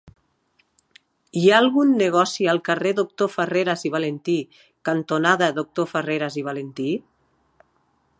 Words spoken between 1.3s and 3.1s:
Hi ha algun negoci al carrer